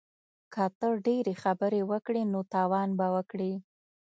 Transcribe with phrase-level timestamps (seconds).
[0.53, 3.53] که ته ډیرې خبرې وکړې نو تاوان به وکړې